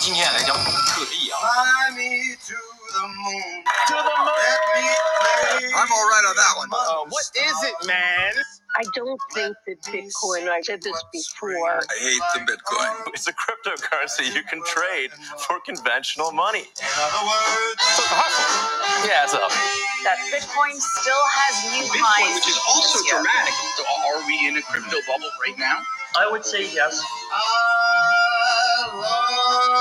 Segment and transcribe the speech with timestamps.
[0.00, 1.38] 今天来讲特例啊。
[5.74, 6.68] I'm all right on that one.
[6.72, 8.32] Uh, what is it, man?
[8.78, 11.80] I don't think that Bitcoin, I said this before.
[11.80, 13.14] I hate the Bitcoin.
[13.14, 15.10] It's a cryptocurrency you can trade
[15.48, 16.60] for conventional money.
[16.64, 19.08] In other words, So it's a hustle.
[19.08, 19.50] Yeah, it's up.
[20.04, 22.34] that Bitcoin still has new Bitcoin, highs.
[22.36, 23.20] which is also this year.
[23.22, 23.54] dramatic.
[23.76, 25.78] So are we in a crypto bubble right now?
[26.18, 27.02] I would say yes.
[27.02, 27.44] I
[29.71, 29.77] 大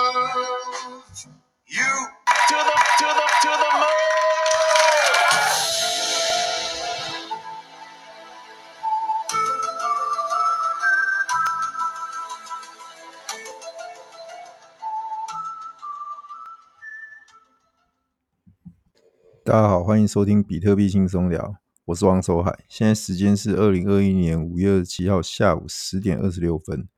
[19.55, 22.57] 家好，欢迎收听比特币轻松聊，我是王守海。
[22.69, 26.88] 现在时间是二零二一年五月二十七号下午十点二十六分。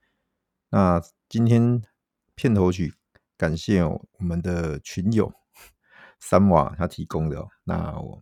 [0.69, 1.81] 那今天
[2.43, 2.93] 片头曲
[3.37, 5.33] 感谢我们的群友
[6.19, 7.47] 三瓦他提供的。
[7.62, 8.21] 那我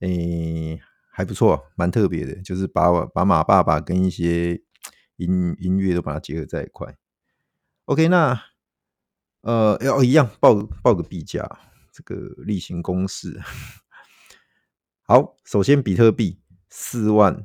[0.00, 4.62] 诶还不错，蛮特别的，就是把把马爸爸跟一些
[5.16, 6.96] 音音乐都把它结合在一块。
[7.84, 8.42] OK，那
[9.42, 11.46] 呃要一样报报个币价。
[11.92, 13.38] 这个例行公事。
[15.04, 17.44] 好，首先比特币四万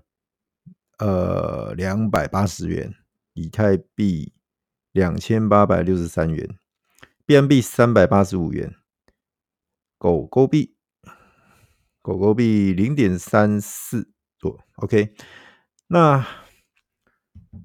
[0.99, 2.93] 呃两百八十元，
[3.33, 4.31] 以太币
[4.93, 6.57] 两千八百六十三元
[7.27, 8.73] ，BNB 三百八十五元，
[9.97, 10.77] 狗狗币
[12.01, 14.63] 狗狗币零点三四多。
[14.75, 15.13] OK，
[15.87, 16.25] 那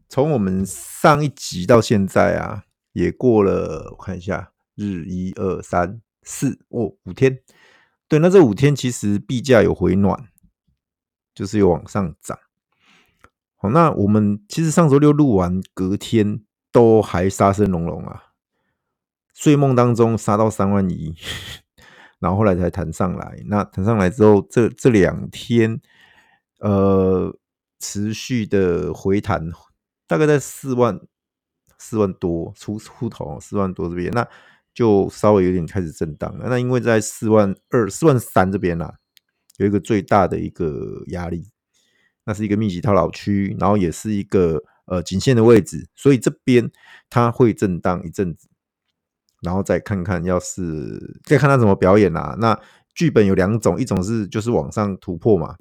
[0.08, 6.00] 从我们上一集到现在啊，也过了，我看一下，日一二三。
[6.30, 7.38] 四哦，五天，
[8.06, 10.28] 对，那这五天其实币价有回暖，
[11.34, 12.38] 就是有往上涨。
[13.56, 16.44] 好，那我们其实上周六录完，隔天
[16.78, 18.22] 都还杀声隆隆啊，
[19.34, 21.12] 睡梦当中杀到三万一，
[22.20, 23.42] 然后后来才弹上来。
[23.46, 25.80] 那弹上来之后，这这两天
[26.60, 27.36] 呃
[27.80, 29.50] 持续的回弹，
[30.06, 31.00] 大概在四万
[31.78, 34.24] 四万多出出头，四万多这边那。
[34.74, 38.94] 就稍微有点开始震荡了，那因为在四万二、四万三这边啊，
[39.56, 41.50] 有一个最大的一个压力，
[42.22, 46.70] 那是一个密集套牢区，然后也是一个呃颈线的位置，所以这边
[47.08, 48.48] 它会震荡一阵子，
[49.42, 52.36] 然后再看看，要是再看它怎么表演啊。
[52.40, 52.60] 那
[52.94, 55.56] 剧本有两种，一种是就是往上突破嘛，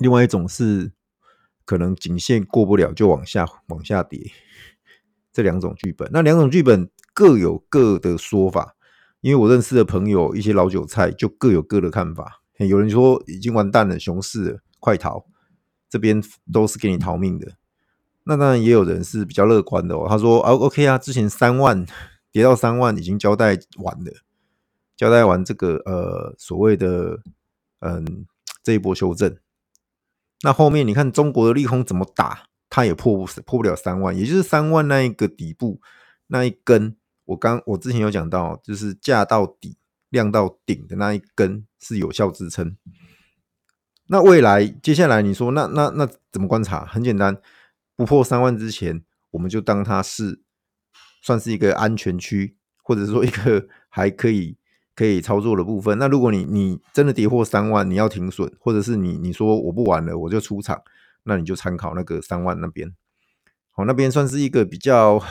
[0.00, 0.92] 另外一种是
[1.64, 4.20] 可能颈线过不了就往下往下跌，
[5.32, 6.90] 这两种剧本，那两种剧本。
[7.16, 8.76] 各有各的说法，
[9.22, 12.42] 因为我认识的朋友一些老韭菜就各有各的看法。
[12.58, 15.24] 有人说已经完蛋了，熊市，快逃！
[15.88, 17.56] 这边都是给你逃命的。
[18.28, 21.86] 那当然也有人是比较乐观的哦，他说啊，OK 啊，之前三万
[22.32, 24.12] 跌到三万已经交代完了，
[24.96, 27.20] 交代完这个呃所谓的
[27.78, 28.26] 嗯
[28.64, 29.36] 这一波修正。
[30.42, 35.80] 那后面你看中国的利空怎么打，它也破不破不了三万，也就是三万那一个底部
[36.26, 36.96] 那一根。
[37.26, 39.76] 我刚我之前有讲到，就是价到底、
[40.10, 42.76] 量到顶的那一根是有效支撑。
[44.08, 46.84] 那未来接下来你说，那那那怎么观察？
[46.84, 47.36] 很简单，
[47.96, 50.42] 不破三万之前，我们就当它是
[51.22, 54.56] 算是一个安全区，或者说一个 还可以
[54.94, 55.98] 可以操作的部分。
[55.98, 60.82] 那如果你你真的跌破三万，你要停损，或者是你你说我不玩了，我就出场，
[61.24, 62.94] 那你就参考那个三万那边。
[63.70, 65.22] 好，那边算是一个比较。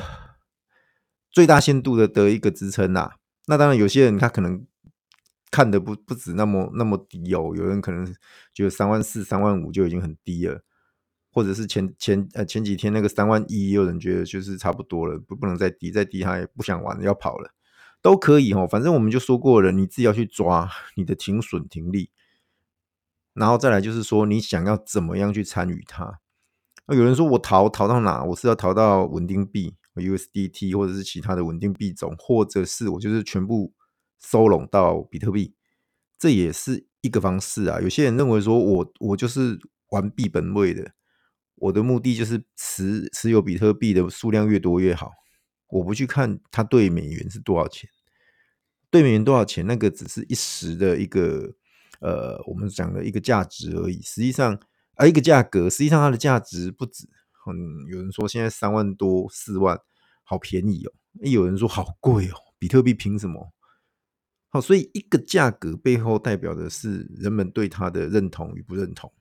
[1.31, 3.16] 最大限度的得一个支撑呐、啊，
[3.48, 4.66] 那当然有些人他可能
[5.52, 8.06] 看的不不止那么那么低哦，有人可能
[8.54, 10.62] 觉得三万四、三万五就已经很低了，
[11.35, 17.51] 或者是前前呃前几天那个三万一，也有人觉得就是差不多了，不不能再低，再低他也不想玩，要跑了，
[18.01, 22.09] 都可以哦，反正我们就说过了，你自己要去抓你的停损停利，
[23.34, 26.21] 然后再来就是说你想要怎么样去参与它。
[26.88, 28.24] 有人说我逃逃到哪？
[28.24, 29.75] 我是要逃到稳定币。
[29.95, 33.71] USDT 或者是其他的稳定币种，或者是我就是全部
[34.19, 35.54] 收拢到比特币，
[36.19, 37.80] 这也是一个方式啊。
[37.80, 39.57] 有些人认为说我我就是
[39.92, 40.92] 玩币本位的，
[41.65, 45.12] 我的目的就是持持有比特币的数量越多越好。
[45.69, 47.89] 我不去看它对美元是多少钱，
[48.91, 51.56] 对美元多少钱，那个只是一时的一个
[52.01, 54.00] 呃，我们讲的一个价值而已。
[54.01, 54.59] 实际上
[54.94, 57.09] 啊，一个价格，实际上它的价值不止。
[57.47, 59.79] 嗯，有人说现在三万多四万，
[60.23, 60.94] 好便宜哦。
[61.23, 63.51] 有人说好贵哦，比特币凭什么？
[64.50, 69.12] 好，所以一个价格背后代表的是人们对它的认同与不认同。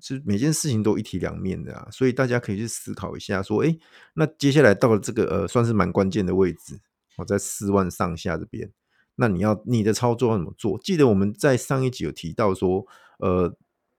[0.00, 3.76] 是每件事情都一体两面的啊，所以大家可以去思考一下，说，哎，
[4.14, 6.80] 那接下来到了这个呃，算是蛮关键的位置，
[7.16, 8.70] 我在四万上下这边，
[9.16, 10.78] 那你要你的操作要怎么做？
[10.78, 12.86] 记得我们在上一集有提到说，
[13.18, 13.56] 呃，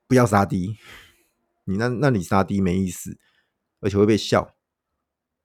[0.07, 0.77] 不要杀低，
[1.65, 3.17] 你那那你杀低没意思，
[3.79, 4.55] 而且会被笑。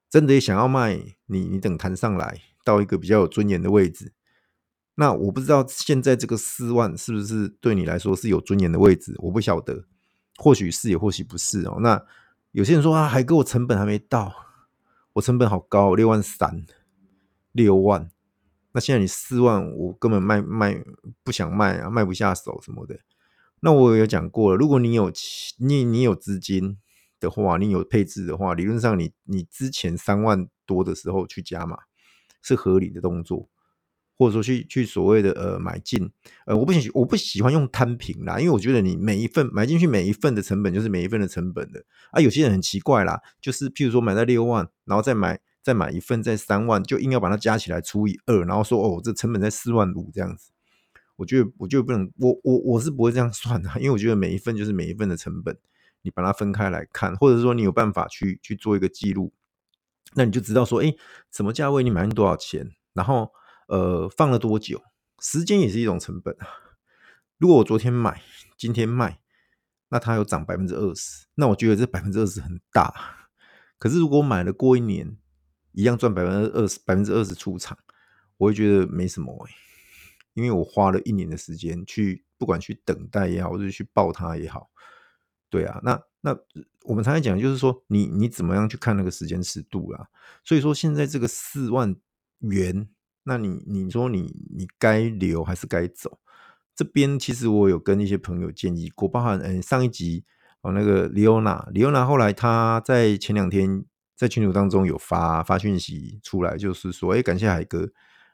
[0.08, 4.12] 真的想要卖你，你等弹上来到一个比较有尊严的位置。
[4.94, 9.84] 那我不知道现在这个四万是不是对你来说是有尊严的位置，我不晓得，
[10.36, 11.78] 或许是也或许不是哦。
[11.80, 12.04] 那
[12.52, 14.32] 有些人说啊，海哥，我成本还没到，
[15.14, 16.64] 我成本好高，六万三，
[17.52, 18.10] 六万。
[18.72, 20.82] 那现在你四万，我根本卖卖
[21.22, 22.98] 不想卖啊，卖不下手什么的。
[23.60, 25.10] 那我有讲过了，如果你有
[25.58, 26.76] 你你有资金
[27.18, 31.78] 的话，你有配置的话，理论上你你之前三万多的时候去加码
[32.42, 33.48] 是合理的动作。
[34.18, 36.10] 或者说去去所谓的呃买进，
[36.46, 42.20] 呃我不喜我不喜欢用摊平啦，因为我觉得你每一份买进去每一份的成本就是每一份的成本的啊。
[42.20, 50.50] 有些人很奇怪啦，就是譬如说买在六万，然后再买再买一份在三万，就硬要把它加起来除以二，然后说哦这成本在四万五这样子。
[51.16, 55.58] 我觉得我觉得不能，我我我是不会这样算的，因为我觉得每一份就是每一份的成本，
[56.00, 59.34] 你把它分开来看，或者说你有办法去去做一个记录，
[60.14, 60.94] 那你就知道说哎
[61.30, 63.30] 什么价位你买进多少钱，然后。
[63.66, 64.82] 呃，放了多久？
[65.18, 66.46] 时间也是一种成本啊。
[67.38, 68.22] 如果我昨天买，
[68.56, 69.18] 今天卖，
[69.88, 73.28] 那它有涨百分之二十，那我觉得这百分之二十很大。
[73.78, 75.16] 可是如果买了过一年，
[75.72, 77.76] 一样赚百分之二十，百分之二十出场，
[78.36, 79.54] 我会觉得没什么欸，
[80.34, 84.70] 因为我花了一年的时间去，不管去等待也好，或者去抱它也好，
[85.50, 86.38] 对啊，那那
[86.84, 90.08] 我们常常讲，就是说你你怎么样去看那个时间尺度啦？
[90.44, 91.96] 所以说现在这个四万
[92.40, 92.88] 元。
[93.28, 96.20] 那你你说你你该留还是该走？
[96.76, 100.24] 这边其实我有跟一些朋友建议过，包含嗯上一集
[100.60, 103.84] 哦那个李欧娜，李欧娜后来他在前两天
[104.14, 107.88] 在群组当中有发发讯息出来，就是说哎感谢海哥，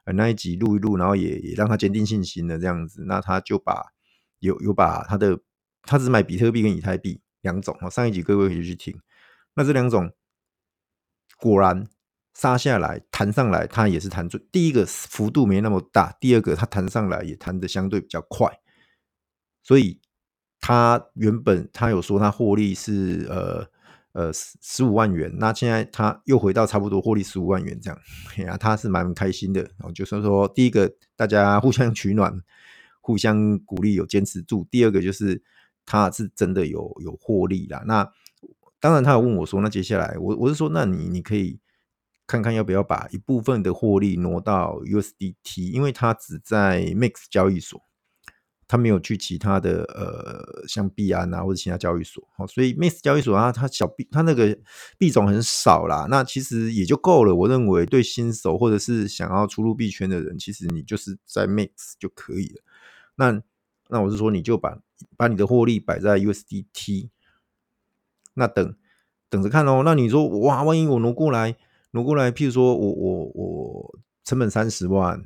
[0.04, 3.92] 那一集录一录，然后也也让他坚定信心的这样子，那他就把
[4.40, 5.40] 有有把他的
[5.82, 9.00] 他只买比特币跟以太币两种哦，上一集各位可以去听，
[9.54, 10.12] 那这两种
[11.38, 11.88] 果然。
[12.34, 14.38] 杀下来，弹上来，它也是弹出。
[14.50, 18.48] 第一个幅度没那么大，第二个它弹上来也弹得相对比较快，
[19.62, 20.00] 所以
[20.60, 23.66] 它原本它有说它获利是呃
[24.12, 27.98] 呃十十五万元，那现在它又回到差不多获利十五万元这样，
[28.38, 29.60] 哎呀，他是蛮开心的。
[29.60, 32.32] 然后就是说，第一个大家互相取暖，
[33.02, 35.42] 互相鼓励，有坚持住；第二个就是
[35.84, 37.84] 他是真的有有获利啦。
[37.86, 38.10] 那
[38.80, 41.60] 当然他有问我说，那接下来我我是说，那你你可以。
[42.26, 47.82] 看看要不要把一部分的获利挪到 USDT，因为它只在 Max 交易所，
[48.66, 54.56] 它没有去其他的呃像币安啊或者其他交易所，好，所以 Max 交易所啊，它小币它那个
[54.96, 57.34] 币种很少啦，那其实也就够了。
[57.34, 62.62] 我认为对新手或者是想要出入币圈的人，其实你就是在 Max 就可以了。
[63.16, 63.42] 那
[63.88, 64.78] 那我是说，你就把
[65.18, 67.10] 把你的获利摆在 USDT，
[68.34, 68.74] 那等
[69.28, 69.82] 等着看哦。
[69.84, 71.56] 那你说哇，万一我挪过来？
[71.92, 75.22] 挪过来，譬如说我我我成本三十万，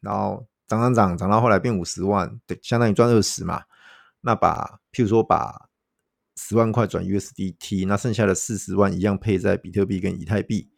[0.00, 3.64] 然后涨涨涨涨到后来变五十万，对，相当于赚二十嘛。
[4.20, 5.68] 那把譬如说把
[6.36, 10.70] 十万块转 USDT，那剩下的四十万一样配在比特币跟以太币。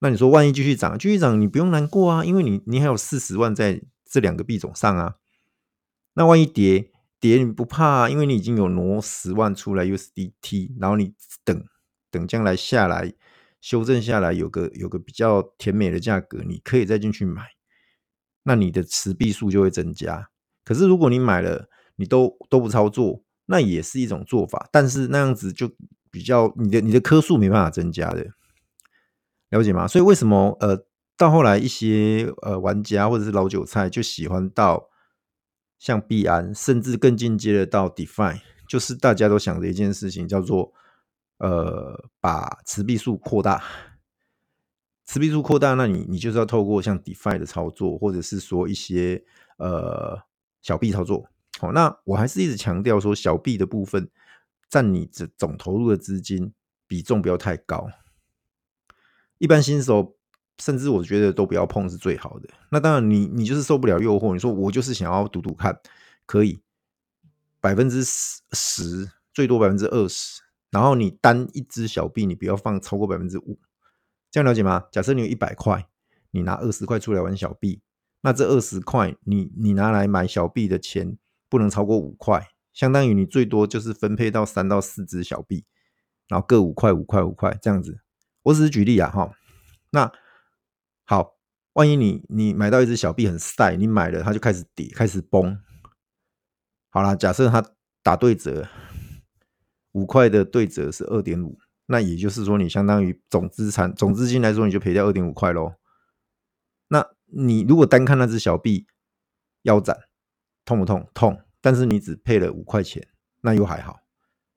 [0.00, 5.16] 那你说万一继续涨，继续涨，你不用难过啊，因为你你还有四十万在这两个币种上啊。
[6.14, 6.90] 那万一跌
[7.20, 11.64] 跌你不怕，因为你已经有挪十万出来 USDT，然后你等
[12.10, 13.12] 等将来下来。
[13.60, 17.42] 修正下来有个有个比较甜美的价格，你可以再进去买，
[18.44, 20.30] 那你的持币数就会增加。
[20.64, 25.70] 可是如果你买了，你都都不操作，那也是一种做法，但是那样子就
[26.10, 28.28] 比较你的你的颗数没办法增加的，
[29.50, 29.86] 了解吗？
[29.86, 30.86] 所以为什么呃
[31.18, 34.88] 到后来一些呃玩家或者是老韭菜就喜欢到
[35.78, 40.72] 像币安，甚至更进阶的到 DeFi，就是大家都想着一件事情叫做。
[41.40, 43.64] 呃，把持币数扩大，
[45.06, 49.24] 持币数扩大，那你你就是要透过像 DeFi 的操作，或者是说一些
[49.56, 50.20] 呃
[50.60, 51.26] 小币操作。
[51.58, 54.10] 好，那我还是一直强调说，小币的部分
[54.68, 56.52] 占你这总投入的资金
[56.86, 57.88] 比重不要太高。
[59.38, 60.16] 一般新手
[60.58, 62.50] 甚至我觉得都不要碰是最好的。
[62.70, 65.80] 那当然你，你你就是受不了诱惑，你说我就是想要赌赌看，
[66.26, 66.60] 可以
[67.60, 70.42] 百分之十，最多百分之二十。
[70.70, 73.58] 然后你单一只小币，你不要放超过百分之五，
[74.30, 74.84] 这样了解吗？
[74.92, 75.88] 假设你有一百块，
[76.30, 77.82] 你拿二十块出来玩小币，
[78.20, 85.64] 那这二十块你你拿来买小币的钱不能超过五块，相当于你最多就是分配到三到四只小币，
[86.28, 88.00] 然后各五块五块五块这样子。
[88.42, 89.32] 我只是举例啊，哈。
[89.90, 90.12] 那
[91.04, 91.34] 好，
[91.72, 95.60] 万一你你买到一只小币很晒，你买了它就开始跌，开始崩。
[96.90, 97.64] 好啦，假设它
[98.02, 98.68] 打对折，
[99.92, 105.74] 五块的对折是二点五，那也就是说你相当于总资产总资金来说，你就赔掉二点五块喽。
[106.88, 108.86] 那你如果单看那只小币
[109.62, 109.98] 腰斩，
[110.64, 111.08] 痛不痛？
[111.12, 113.08] 痛，但是你只赔了五块钱，
[113.40, 114.00] 那又还好，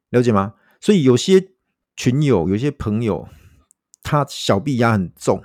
[0.09, 0.53] 了解吗？
[0.79, 1.51] 所以有些
[1.95, 3.27] 群友、有些朋友，
[4.03, 5.43] 他小币压很重，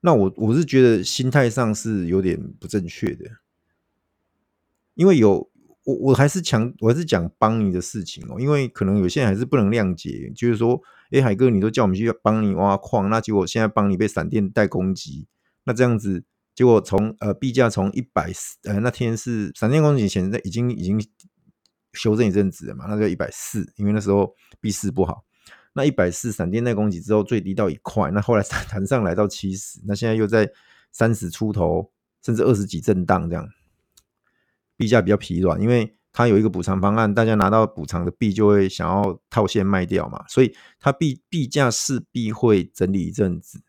[0.00, 3.24] 那我我是觉得心态上是有点不正确的，
[4.94, 5.50] 因为有。
[5.86, 15.28] 我我还是强，我还是讲帮你的事情哦，因为可能有些人还是不能谅解，就是说，哎，海哥，你都叫我们去帮你挖矿，那结果现在帮你被闪电带攻击，
[15.62, 16.24] 那这样子，
[16.56, 21.00] 结果从呃币价从一百四，呃那天是闪电攻击前在已经已经
[21.92, 25.24] 修正一阵子了嘛，那就一百四，因为那时候币市不好，
[25.74, 30.50] 那一百四闪电带攻击之后最低到一块，那后来弹上来到七十，那现在又在
[30.90, 31.92] 三十出头，
[32.24, 33.48] 甚至二十几震荡这样。
[34.76, 43.60] 币价比较疲软，因为它有一个补偿方案，大家拿到补偿的币就会想要套现卖掉嘛，所以它币币价势必会整理一阵子。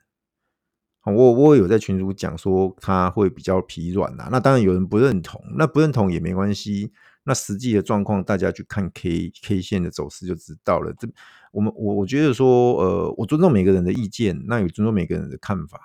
[1.05, 6.91] 我我有在群组讲说它会比较疲软呐，那当然有人不认同，那不认同也没关系，
[7.23, 10.93] 那实际的状况大家去看 K K 线的走势就知道了。
[10.99, 11.07] 这
[11.53, 15.79] 我们我我觉得说，呃，我尊重每个人的意见，那也尊重每个人的看法，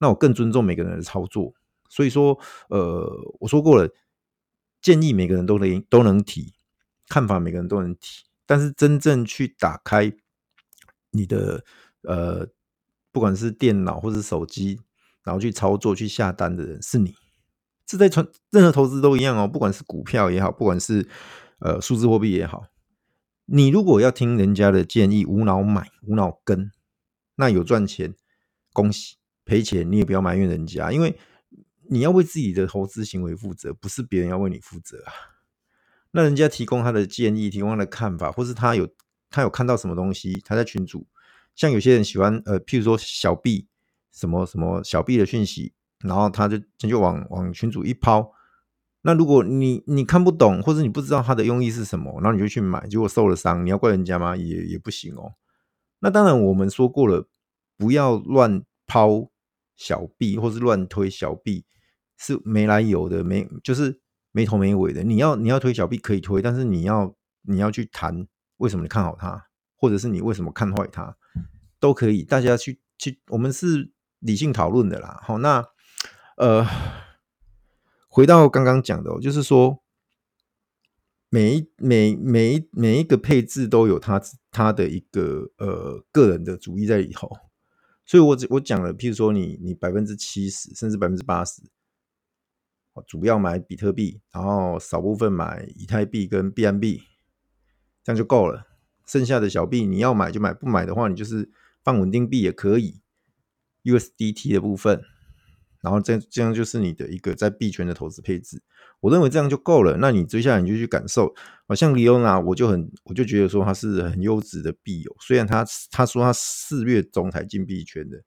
[0.00, 1.54] 那我更尊重每个人的操作。
[1.88, 2.36] 所以说，
[2.68, 3.08] 呃，
[3.40, 3.88] 我说过了。
[4.80, 6.54] 建议每个人都能都能提
[7.08, 10.12] 看法，每个人都能提，但是真正去打开
[11.10, 11.64] 你的
[12.02, 12.48] 呃，
[13.12, 14.80] 不管是电脑或者手机，
[15.22, 17.14] 然后去操作、去下单的人是你。
[17.84, 21.08] 这在传任何投资都一样哦，不管是股票也好，不管是
[21.58, 22.64] 呃数字货币也好，
[23.46, 26.70] 你如果要听人家的建议，无脑买、无脑跟，
[27.34, 28.14] 那有赚钱
[28.72, 31.18] 恭喜，赔钱你也不要埋怨人家，因为。
[31.90, 35.12] 你要为自己的投资行为负责，不是别人要为你负责啊。
[36.12, 38.88] 那人家提供他的建议，提供他的看法，或是他有
[39.28, 41.06] 他有看到什么东西，他在群组。
[41.56, 43.66] 像有些人喜欢呃，譬如说小币
[44.12, 48.32] 什么什么小币的讯息，然后他就他就往往群组一抛。
[49.02, 54.36] 那如果你你看不懂，或者你不知道他的用意是什么，然后你就去买，结果受了伤，你要怪人家吗？
[54.36, 55.34] 也也不行哦。
[55.98, 57.26] 那当然，我们说过了，
[57.76, 59.30] 不要乱抛
[59.76, 61.64] 小币，或是乱推小币。
[62.22, 63.98] 是没来由的，没就是
[64.30, 65.02] 没头没尾的。
[65.02, 68.26] 你要你要推小币可以推，但是你要你要去谈
[68.58, 71.16] 为什么你看好它，或者是你为什么看坏它，
[71.78, 72.22] 都可以。
[72.22, 75.18] 大家去去，我们是理性讨论的啦。
[75.22, 75.64] 好，那
[76.36, 76.66] 呃，
[78.06, 79.82] 回到刚刚讲的，就是说
[81.30, 87.30] 每一每每一每一个配置都有它它的一个呃个人的主义在里头。
[88.04, 91.62] 所以我我讲了，譬如说你你百分之七十甚至百分之八十。
[93.06, 97.00] 主要买比特币，然后少部分买以太币跟 BNB，
[98.02, 98.66] 这样就够了。
[99.06, 101.50] 剩下的小币你要买就买，不买的话你就是
[101.82, 103.00] 放稳定币也可以。
[103.82, 105.02] USDT 的部分，
[105.80, 108.62] 然后这这样就是你的一个在币圈的投资配置。
[109.00, 109.96] 我认为这样就够了。
[109.96, 111.34] 那你接下来你就去感受，
[111.66, 118.22] 好像 Leona，我就很我就觉得说他是很优质的币友，虽然他他说他四月中才进币圈的。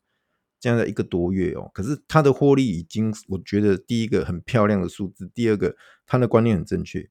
[0.64, 7.10] 这样的一个多月哦，可是他的获利已经，我觉得第一个很漂亮的数字，第二个他的观念很正确，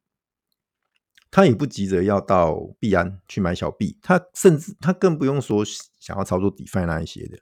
[1.31, 5.63] 他也不急着要到币安去买小币，他甚至他更不用说
[6.01, 7.41] 想要操作 DeFi 那一些的，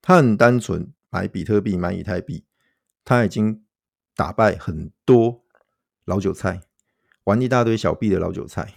[0.00, 2.44] 他很单纯买比特币买以太币，
[3.04, 3.64] 他已经
[4.14, 5.42] 打败很多
[6.04, 6.60] 老韭菜，
[7.24, 8.74] 玩一大堆小币的老韭菜。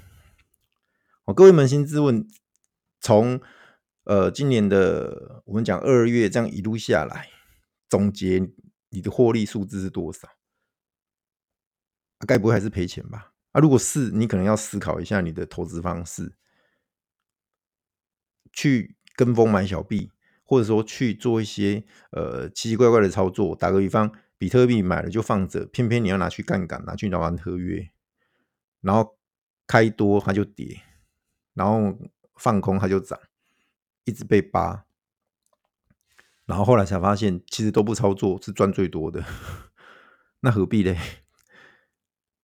[1.26, 2.28] 哦，各位扪心自问，
[3.00, 3.40] 从
[4.06, 7.30] 呃，今年的我们讲二月这样一路下来，
[7.88, 8.52] 总结
[8.90, 10.28] 你的获利数字是多少？
[12.18, 13.34] 啊，该不会还是赔钱吧？
[13.52, 16.34] 啊，如果是，你可能要思考一下你的投资方式，
[18.52, 20.12] 去跟风买小币，
[20.44, 23.56] 或者说去做一些呃奇奇怪怪的操作。
[23.56, 27.92] 打个比方，比特币买了就放着，偏偏你要拿去杠杆，拿去拿完合约，
[28.82, 29.20] 然后
[29.68, 30.82] 开多它就跌，
[31.54, 31.96] 然后
[32.36, 33.20] 放空它就涨。
[34.10, 34.86] 一直被扒，
[36.46, 39.24] 然后后来才发现，其实都不操作是赚最多的，
[40.42, 40.98] 那何必嘞？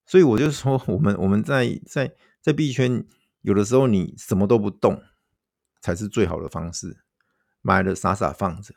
[0.05, 3.03] 所以我就说，我们我们在在在币圈，
[3.41, 5.01] 有的时候你什么都不动，
[5.81, 7.01] 才是最好的方式。
[7.62, 8.75] 买了傻傻放着，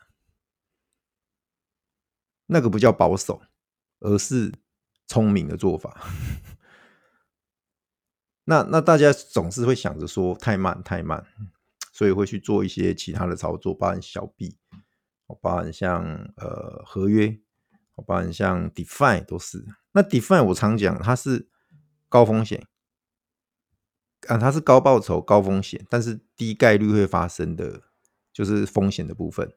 [2.47, 3.42] 那个不叫保守，
[4.00, 4.54] 而是
[5.07, 6.00] 聪明的做法。
[8.45, 11.26] 那那大家总是会想着说，太慢太慢。
[11.99, 14.57] 所以会去做一些其他的操作，包含小币。
[15.43, 16.05] 包含像
[16.37, 17.40] 呃合约，
[18.07, 19.64] 包含像 DeFi 都是。
[19.90, 21.49] 那 DeFi 我常讲它是
[22.09, 22.64] 高风险
[24.28, 27.83] 啊，它是高报酬高风险，但是低概率会发生的
[28.33, 29.52] 就是风险的部分。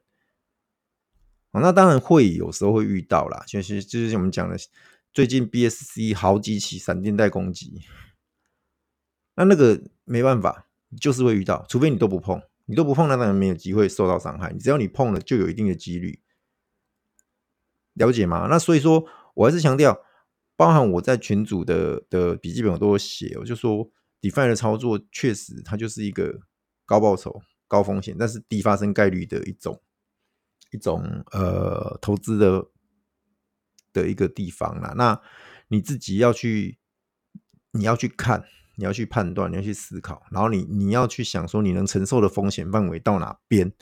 [1.52, 4.56] 哦，那当然会有时候会遇到啦，就是就是我们讲的
[5.12, 7.80] 最近 BSC 好几起闪电贷攻击，
[9.36, 14.52] 那那个没办法，就是会遇到，除非你都不碰，你都不碰，那当然没有机会受到伤害。
[14.52, 16.20] 你只要你碰了，就有一定的几率，
[17.94, 18.46] 了解吗？
[18.48, 20.00] 那所以说我还是强调，
[20.56, 26.40] 包含我在群组的的笔记本我都有写，我就说 DeFi 的操作确实它就是一个
[26.84, 29.80] 高报酬高风险，但是低发生概率的一种。
[30.74, 32.66] 一种呃投资的
[33.92, 35.20] 的一个地方啦，那
[35.68, 36.78] 你自己要去，
[37.72, 38.42] 你要去看，
[38.76, 43.72] 你要去判断，你要去思考，然后你你要去想说你能承受的风险范围到哪边，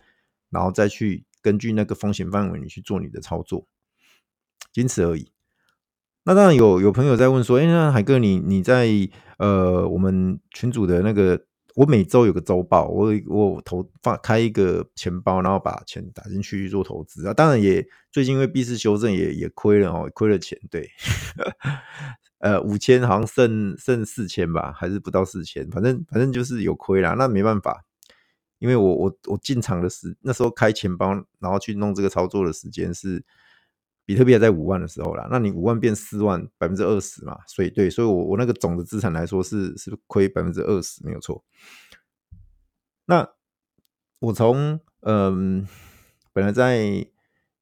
[0.51, 3.67] 然后再去根据那个风险范围你去做你的操作，
[4.73, 5.31] 仅此而已。
[6.25, 8.89] 那当然有有朋友在问说，哎，那海哥你你在
[9.39, 11.47] 呃我们群组的那个。
[11.77, 17.33] 我每周有个周报，我我投放开一个钱包，然后把钱打进去做投资啊。
[17.33, 20.59] 当然也最近因为币市修正也也亏了哦，亏了钱。
[20.69, 20.91] 对，
[22.41, 27.13] 呃，五千好像剩剩四千吧，还是不到四千，反正反正就是有亏啦。
[27.13, 27.85] 那没办法，
[28.59, 33.23] 因为我我我进场的时那时候开钱包，然后去弄这个操作的时间是
[34.07, 35.29] 比特币还在五万的时候啦。
[35.31, 41.45] 那你五万变四万，百分之二十嘛，所以对，所以我我那个总的资产来说是是亏百分之二十，没有错。
[43.05, 43.29] 那
[44.19, 45.69] 我从嗯，
[46.33, 47.07] 本来在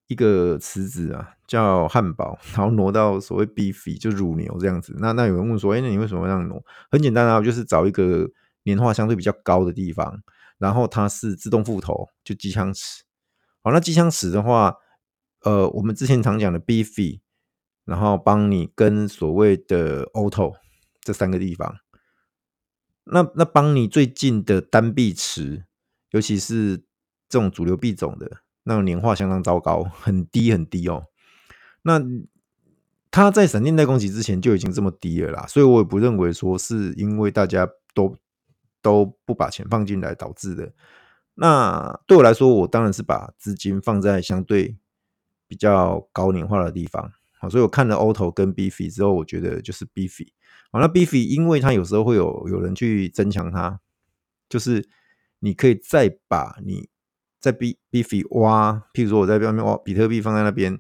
[0.09, 4.97] 一个池子啊叫汉堡，然后挪到所谓 Beefy 就乳牛这样子。
[4.99, 6.63] 那那有人问说，哎，那你为什么这样挪？
[6.91, 8.29] 很简单啊，就是找一个
[8.65, 10.23] 年化相对比较高的地方，
[10.59, 13.05] 然后它是自动复投，就机枪池。
[13.63, 14.77] 好，那机枪池的话，
[15.43, 17.21] 呃，我们之前常讲的 Beefy，
[17.85, 20.55] 然后帮你跟所谓的 Auto
[21.01, 21.77] 这三个地方。
[23.05, 25.65] 那那帮你最近的单币池，
[26.11, 26.79] 尤其是
[27.29, 31.07] 这种主流币种的，那种年化相当糟糕，很低很低哦。
[31.83, 32.01] 那
[33.11, 38.15] 它在闪电贷攻击之前就已经这么低了啦，所以我也不认为说是因为大家都
[38.83, 40.73] 都不把钱放进来导致的。
[41.35, 44.77] 那对我来说，我当然是把资金放在相对
[45.47, 47.13] 比较高年化的地方。
[47.39, 50.27] 好，所以我看了 Auto 跟 B F 之后，我觉得就是 Beefy。
[50.73, 53.81] 好，那 Beefy 因为它有时候会有有人去增强它，
[54.49, 54.89] 就是
[55.39, 56.89] 你可以再把你
[57.41, 60.79] 在 B Beefy 挖，譬如说我在外面挖比特币放在那边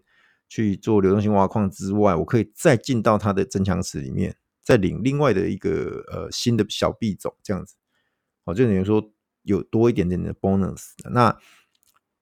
[0.49, 7.75] 去做流动性挖矿之外，我可以再进到它的增强池里面，再领另外的一个呃新的小币种这样子。
[8.45, 10.93] 哦，就等于说有多一点点的 bonus。
[11.11, 11.37] 那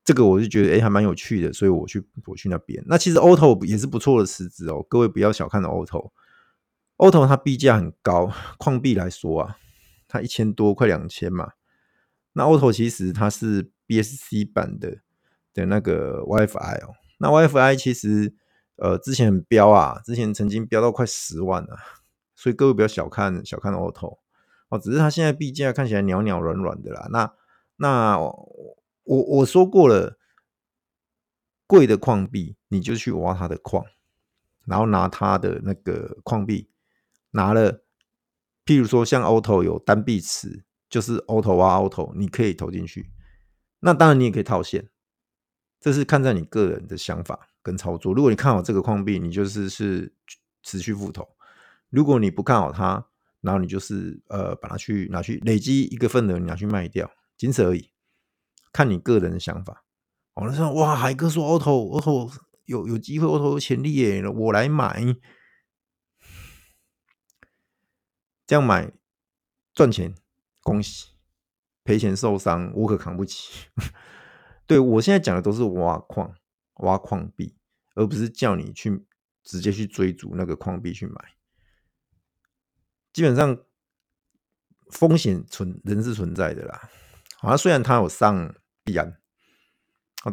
[0.04, 2.82] 这个我就觉得诶还蛮有趣的，所以我去我去那边。
[2.86, 6.10] 那其实 Auto 也是不错的池子哦，各位不要小看了 Auto。
[6.98, 9.56] Auto 它币价很高，矿币来说啊，
[10.08, 11.52] 它一千多，快两千嘛。
[12.32, 14.98] 那 Auto 其实它是 BSC 版的
[15.54, 16.94] 的那个 YFI 哦。
[17.18, 18.34] 那 YFI 其实
[18.76, 21.76] 呃之前很飙啊，之前曾经飙到快十万啊。
[22.38, 24.18] 所以各位不要小看小看 Auto
[24.68, 27.08] 哦，只是它现在币价看起来袅袅软软的啦。
[27.10, 27.32] 那
[27.76, 28.42] 那我
[29.04, 30.18] 我说过了，
[31.66, 33.86] 贵的矿币你就去挖它的矿，
[34.66, 36.68] 然后拿它的那个矿币。
[37.30, 37.82] 拿了，
[38.64, 43.10] 譬如说像 Auto 有单币池，就是 Auto 挖 Auto，你可以投进去。
[43.80, 44.88] 那当然你也可以套现，
[45.80, 48.12] 这是看在你个人的想法跟操作。
[48.14, 50.14] 如果你看好这个矿币，你就是是
[50.62, 51.24] 持续复投；
[51.90, 53.06] 如果你不看好它，
[53.40, 57.90] 然后你就是呃把它去拿去累积一个份额，你拿去卖掉，仅此而已。
[58.72, 59.84] 看你个人的想法。
[60.34, 62.32] 哦，那说哇，海哥说 Auto Auto
[62.64, 65.16] 有有机会，Auto 潜力耶，我来买。
[68.46, 68.92] 这样买
[69.74, 70.14] 赚钱，
[70.62, 71.15] 恭喜；
[71.86, 73.68] 赔钱受伤，我可扛不起。
[74.66, 76.34] 对，我现在讲的都是挖矿、
[76.80, 77.56] 挖矿币，
[77.94, 79.06] 而不是叫你去
[79.42, 81.14] 直接去追逐那个矿币去买。
[83.12, 83.56] 基本上
[84.90, 86.90] 风险存人是存在的啦。
[87.38, 89.16] 好像虽然它有上币安，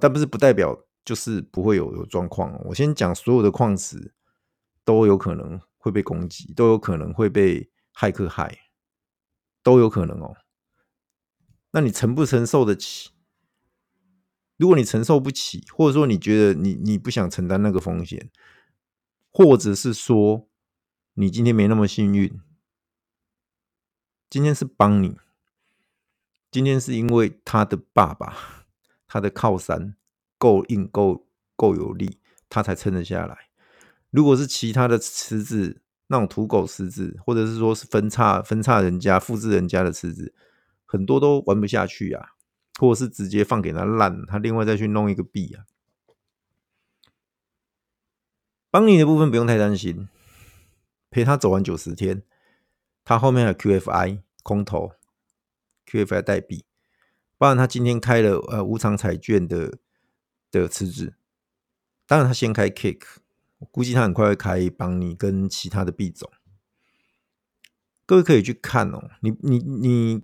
[0.01, 2.59] 但不是不代表就是不会有有状况。
[2.65, 4.13] 我先讲所有的矿池
[4.83, 7.69] 都有可能会被攻击，都有可能会被。
[7.95, 8.57] 骇客害
[9.61, 10.35] 都有可能哦，
[11.73, 13.11] 那你承不承受得起？
[14.57, 18.29] 如果你承受不起，或者说你觉得你你不想承担那个风险，
[19.31, 20.47] 或者是说
[21.15, 22.39] 你今天没那么幸运，
[24.29, 25.17] 今天是帮你，
[26.51, 28.67] 今天是因为他的爸爸、
[29.07, 29.95] 他的靠山
[30.37, 33.49] 够硬、够够有力，他才撑得下来。
[34.11, 40.35] 如果是其他的池子，那种土狗池子，或者是说是分叉、分叉人家、复制人家的池子，
[40.93, 42.35] 很多都玩不下去啊，
[42.79, 45.65] 或者是直接放给他烂，他另外再去弄一个币啊。
[48.69, 50.07] 邦尼的部分不用太担心，
[51.09, 52.21] 陪他走完九十天，
[53.03, 54.91] 他后面还有 QFI 空投
[55.87, 56.63] ，QFI 代币，
[57.39, 59.79] 包含他今天开了呃无偿彩券的
[60.51, 61.15] 的池子，
[62.05, 63.17] 当然他先开 Cake。
[63.71, 66.29] 估计他很快会开邦尼跟其他的币种，
[68.05, 69.09] 各位可以去看哦。
[69.21, 70.21] 你你你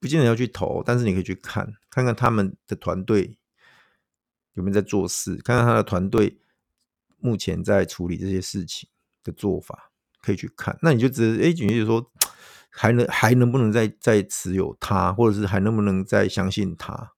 [0.00, 3.36] 不见得要去投，但是你可以去看，看看他们的团队
[4.54, 6.40] 有没有在做事，看看他的团队
[7.18, 8.88] 目前在处理这些事情
[9.24, 10.78] 的做法，可以去看。
[10.82, 12.10] 那你就觉得，哎，你就说
[12.70, 17.14] 还能还能不能再再持有他，或者是还能不能再相信他？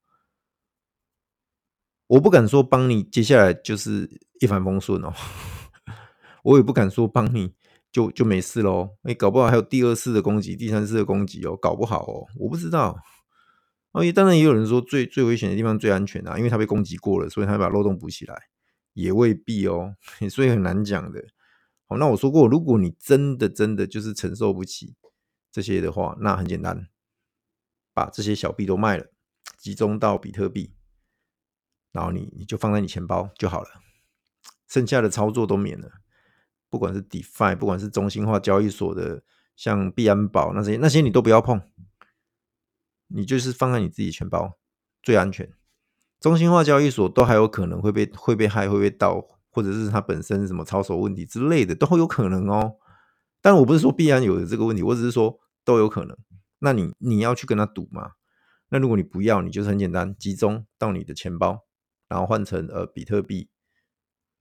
[2.07, 5.13] 我不敢说帮你接下来就是一帆风顺哦，
[6.43, 7.55] 我也不敢说帮你
[7.93, 8.97] 就就没事喽。
[9.03, 12.99] 哎，搞不好还有第二次的攻击，第三次的攻击哦，搞不好哦，我不知道。
[13.93, 18.41] 哦，也当然也有人说最最危险的地方最安全啊，因为他被攻击过了，所以他把漏洞补起来，
[18.93, 19.97] 也未必哦，
[20.31, 21.25] 所以很难讲的。
[21.87, 24.95] 好，那我说过，如果你真的真的就是承受不起
[25.51, 26.87] 这些的话，那很简单，
[27.93, 29.07] 把这些小币都卖了，
[29.59, 30.73] 集中到比特币。
[31.91, 33.71] 然后你你就放在你钱包就好了，
[34.69, 36.00] 剩下的操作都免了。
[36.71, 39.23] 不管是 DeFi，不管是中心化交易所的，
[39.57, 41.61] 像币安宝那些那些你都不要碰，
[43.09, 44.57] 你就是放在你自己钱包
[45.03, 45.53] 最安全。
[46.21, 52.77] 中心化交易所都还有可能会被会被害，会被盗，或者是它本身什么操守问题之类的都会有可能哦。
[53.43, 56.17] 但我不是说必然有这个问题，我只是说都有可能。
[56.61, 58.13] 那你你要去跟他赌吗？
[58.69, 61.65] 那如果你不要，你就是很简单，集中到你的钱包。
[62.09, 63.49] 然后换成呃比特币，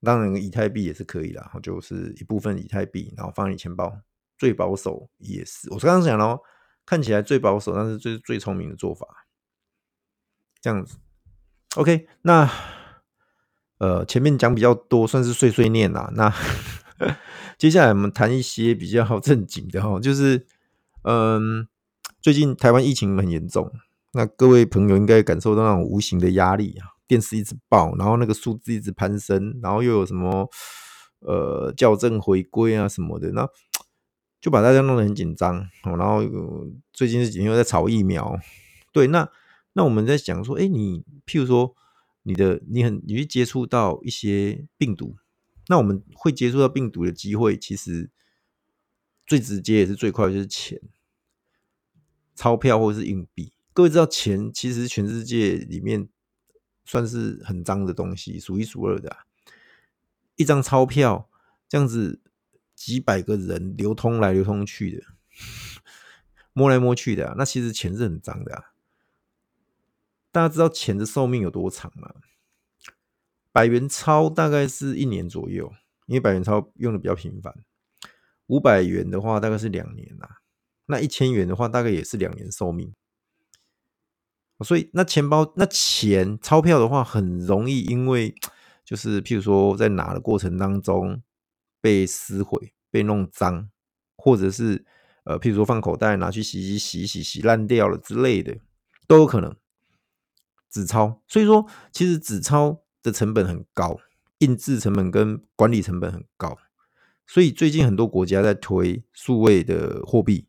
[0.02, 3.94] 当然以太币也是可以啦，就是一部分以太币，然后放你钱包，
[4.38, 5.70] 最保守也是。
[5.72, 6.40] 我刚刚讲了，
[6.86, 9.06] 看起来最保守，但是最最聪明的做法，
[10.62, 10.98] 这样子。
[11.76, 12.50] OK，那
[13.78, 16.10] 呃前面讲比较多，算是碎碎念啦。
[16.16, 16.34] 那
[17.58, 20.48] 接下来我们谈一些比较 正经的哈，就是
[21.04, 21.68] 嗯、
[22.22, 23.72] 最近台湾疫情很严重，
[24.14, 26.99] 那各位朋友应该感受到那种无形的压力啊。
[27.10, 30.48] 电视一直爆，然后那个数字一直攀升，然后又有什么
[31.22, 33.50] 呃校正回归啊什么的，那
[34.40, 35.68] 就把大家弄得很紧张。
[35.84, 36.22] 然后
[36.94, 38.38] 最近这几天又在炒疫苗，
[38.94, 39.28] 对，那
[39.74, 41.76] 那我们在讲说，哎，你譬如说
[42.22, 45.16] 你的你很你去接触到一些病毒，
[45.68, 48.12] 那我们会接触到病毒的机会，其实
[49.26, 50.80] 最直接也是最快就是钱、
[52.36, 53.52] 钞票或者是硬币。
[53.74, 56.08] 各位知道钱其实全世界里面。
[56.90, 59.16] 算是很脏的东西，数一数二的。
[60.38, 61.30] 一张钞票
[61.68, 62.20] 这样子，
[62.74, 65.04] 几百个人流通来流通去的，
[66.52, 68.74] 摸来摸去的，那其实钱是很脏的啊。
[70.32, 72.12] 大家知道钱的寿命有多长吗？
[73.52, 75.72] 百元钞大概是一年左右，
[76.08, 77.54] 因为百元钞用的比较频繁。
[78.48, 80.38] 五百元的话大概是两年啊，
[80.88, 82.96] 那一千元的话大概也是两年寿命。
[84.62, 88.36] 所以，那钱包那钱钞票的话，很容易因为
[88.84, 91.22] 就是譬如说在拿的过程当中
[91.80, 93.70] 被撕毁、被弄脏，
[94.18, 94.86] 或者是
[95.24, 98.58] 呃譬如说放口袋拿去洗洗洗洗洗烂掉了之类的，
[99.08, 99.56] 都有可能。
[100.70, 103.98] 纸钞，所以说其实纸钞的成本很高，
[104.40, 106.58] 印制成本跟管理成本很高，
[107.26, 110.48] 所以最近很多国家在推数位的货币，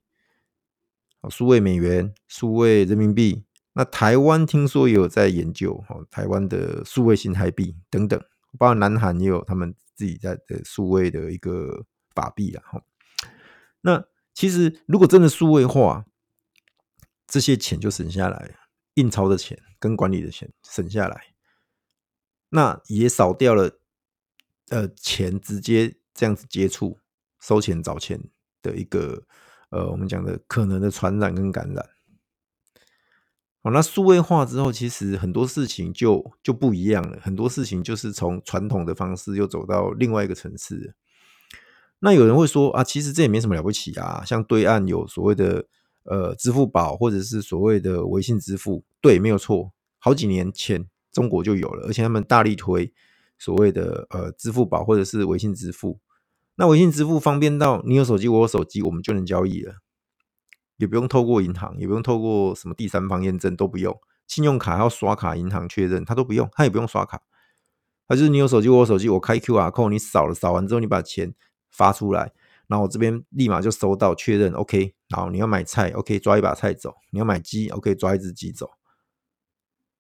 [1.29, 3.45] 数位美元、数位人民币。
[3.73, 8.21] 那台湾听说也有在研究哈，台湾的数位新台币等等，
[8.59, 12.83] 包括南韩也有他们自己在的数位的一个法币啊哈。
[13.83, 14.05] 那
[14.35, 16.05] 其实如果真的数位化，
[17.29, 18.57] 这些钱就省下来，
[18.95, 21.33] 印钞的钱跟管理的钱省下来，
[22.49, 23.79] 那也少掉了
[24.71, 26.99] 呃钱直接这样子接触
[27.39, 28.21] 收钱找钱
[28.63, 29.23] 的一个
[29.69, 31.89] 呃我们讲的可能的传染跟感染。
[33.63, 37.19] 好，那数位化之后，其实很多事情就就不一样了。
[37.21, 40.95] 很多事情就是从传统的方式又走到另外一个层次。
[41.99, 44.23] 那有人会说啊，其实这也没什么了不起啊。
[44.25, 45.67] 像对岸有所谓的
[46.05, 49.71] 呃支付宝，或者是所谓的微信支付，对，没有错。
[49.99, 52.91] 好几年前中国就有了，而且他们大力推
[53.39, 56.01] 所谓的呃支付宝或者是微信支付。
[56.55, 59.75] 那微信支付方便到你有手机，我有手机，我们就能交易了。
[60.81, 67.23] 也不用透过银行，也不用透过什么第三方验证，都不用，信用卡要刷卡银行确认，他都不用，他也不用刷卡，
[68.09, 71.35] 他就是你有手机，我有手机，我开 QR code，你扫了，扫完之后你把钱
[71.71, 72.33] 发出来，
[72.67, 78.71] 然后我这边立马就收到确认，OK，然后你要买菜，OK，抓一把菜走，你要买鸡，OK，抓一只鸡走，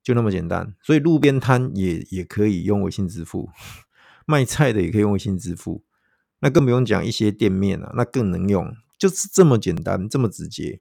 [0.02, 0.74] 就那么简单。
[0.82, 3.50] 所以路边摊也也可以用微信支付，
[4.24, 5.84] 卖菜的也可以用微信支付，
[6.38, 10.80] 那更不用讲一些店面了，那更能用，就是这么简单，这么直接。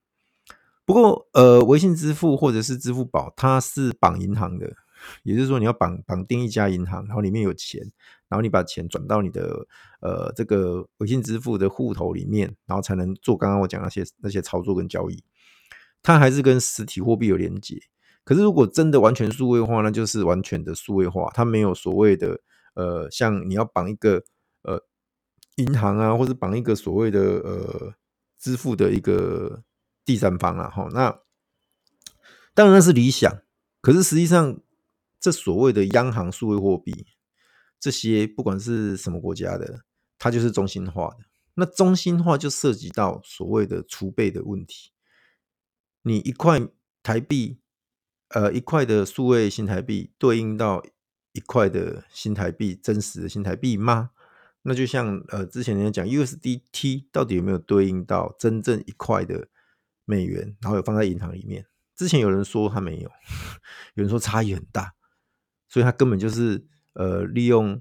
[0.86, 4.76] 不过，呃，微信支付或者是支付宝，它是绑银行的，
[5.24, 7.82] 也就是说，你要绑绑定一家银行，然后里面有钱，
[8.28, 9.68] 然后你把钱转到你的
[10.02, 15.24] 呃这个微信支付的户头里面，然后才能做刚刚我讲那些那些操作跟交易。
[16.02, 17.80] 它还是跟实体货币有连接。
[18.24, 22.40] 可是，如果真的完全数位化，那就是完全的数位化，它没有所谓的
[22.74, 24.24] 呃，像你要绑一个
[24.64, 24.82] 呃
[25.58, 27.94] 银行啊，或者绑一个所谓的呃
[28.40, 29.64] 支付的一个。
[30.06, 31.20] 第三方了哈，那
[32.56, 33.44] 当然那是理想，
[33.80, 34.60] 可是实际上，
[35.20, 37.06] 这所谓的央行数位货币，
[37.80, 39.82] 这些不管是什么国家的，
[40.18, 41.26] 它就是中心化的。
[41.54, 44.94] 那中心化就涉及到所谓的储备的问题。
[46.02, 46.60] 你一块
[47.04, 47.60] 台币，
[48.30, 50.84] 呃，一块的数位新台币对应到
[51.34, 54.10] 一块的新台币，真实的新台币吗？
[54.64, 59.48] 那就像呃，之前人家讲 USDT 到底有没有对应到真正一块的？
[60.06, 61.68] 美元，然后有放在银行里面。
[61.96, 63.12] 之前有人说他没有，
[63.94, 64.96] 有人说差异很大，
[65.68, 67.80] 所以他根本就是呃利用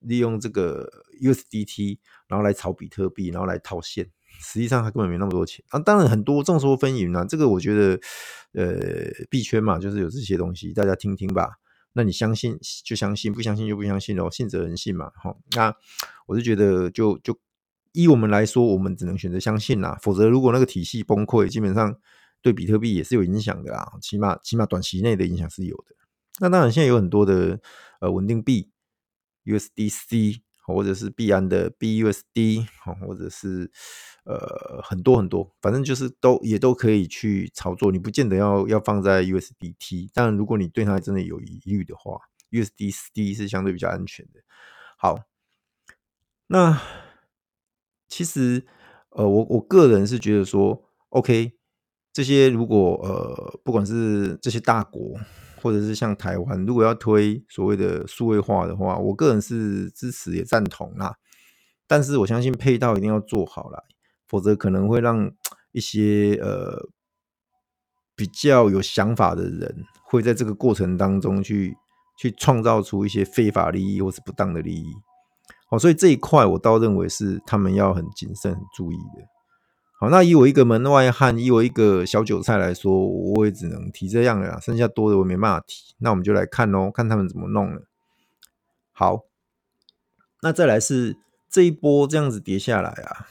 [0.00, 0.90] 利用这个
[1.22, 4.10] USDT，然后来炒比特币，然后来套现。
[4.40, 5.78] 实际上他根本没那么多钱啊。
[5.78, 8.00] 当然很多众说纷纭啊，这个我觉得
[8.54, 8.74] 呃
[9.30, 11.60] 币圈嘛，就是有这些东西，大家听听吧。
[11.92, 15.12] 那你相信就相信，不相信就不相信哦，信则人信嘛。
[15.14, 15.72] 好，那
[16.28, 17.36] 我是觉得就就。
[17.92, 19.98] 依我们来说，我们只能选择相信啦。
[20.02, 21.98] 否则，如果那个体系崩溃，基本上
[22.42, 23.90] 对比特币也是有影响的啦。
[24.00, 25.96] 起码，起码短期内的影响是有的。
[26.38, 27.58] 那当然，现在有很多的
[28.00, 28.70] 呃稳定币
[29.46, 32.66] ，USDC 或者是币安的 BUSD，
[33.00, 33.72] 或者是
[34.24, 37.90] 呃很多很多，反正就是都也都可以去操作。
[37.90, 44.40] 你不见得要要放在 USDT，但如果你对它真的有疑虑的话，USDC 是相对比较安全的。
[44.98, 45.18] 好，
[46.48, 46.80] 那。
[48.10, 48.66] 其实，
[49.10, 51.52] 呃，我我个人是觉得说，OK，
[52.10, 55.14] 这些如果呃，不管是这些大国，
[55.60, 61.16] 或者是像台湾，如果要推所谓的数位化的话，我个人是支持也赞同啦。
[61.86, 63.78] 但是我相信配套一定要做好来，
[64.26, 65.30] 否则可能会让
[65.72, 66.88] 一些呃
[68.16, 71.76] 比较有想法的人，会在这个过程当中去
[72.18, 74.94] 去创造出一些非法利益或是不当的利益。
[75.70, 79.22] 好，所以这一块我倒认为是他们要很谨慎、很注意的。
[80.00, 85.94] 好，那以我一个门外汉，以我一个小韭菜来说，我也只能提这样了，剩下多的我没办法提。
[85.98, 87.82] 那我们就来看喽，看他们怎么弄了。
[88.92, 89.24] 好，
[90.40, 91.18] 那再来是
[91.50, 93.26] 这一波这样子跌下来啊，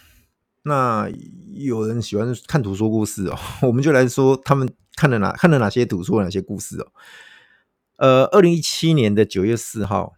[0.64, 1.10] 那
[1.56, 6.92] 有人喜欢看图说故事哦， 我们就来说他们看了哪看了哪些图，说了哪些故事哦。
[7.98, 10.14] 呃，二零一七年的九月四号。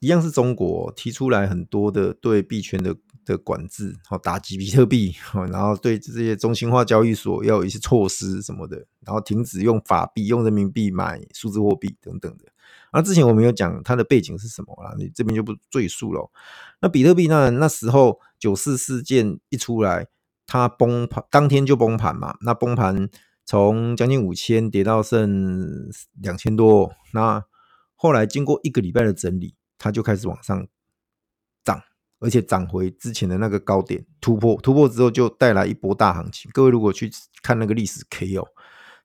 [0.00, 5.14] 一样是中国提出来很多的对币圈的的管制，好打击比特币，
[5.52, 12.44] 然后对这些中心化交易所要有一些措施什么的，然后停止用法币、用人民币买数字货币等等的。
[12.92, 16.30] 那，之前我们有讲它的背景是什么啦，你这边就不赘述了。
[16.80, 20.06] 那比特币那那时候九四事件一出来，
[20.46, 22.36] 它崩盘，当天就崩盘嘛。
[22.40, 23.08] 那崩盘
[23.44, 27.44] 从将近五千跌到剩两千多，那
[27.94, 29.54] 后来经过一个礼拜的整理。
[29.82, 30.68] 它就开始往上
[31.64, 31.82] 涨，
[32.18, 36.50] 而且涨回之前的那个高点，突破突破之后就带来一波大行情。
[36.52, 37.10] 各位如果去
[37.42, 38.46] 看那个历史 K 哦，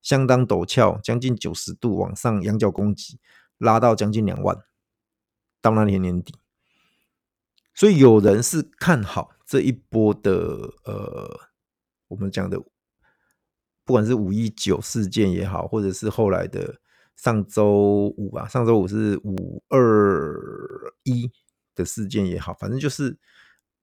[0.02, 3.18] 相当陡峭，将近九十度往上仰角攻击，
[3.58, 4.58] 拉到将近两万，
[5.62, 6.36] 到那年年底。
[7.74, 11.40] 所以有人是看好这一波的呃，
[12.10, 12.60] 我们讲的，
[13.86, 16.82] 不管是五一九事件也好，或者是后来的。
[17.16, 21.32] 上周五啊，上周五是五二一
[21.74, 23.18] 的事件也好，反正就是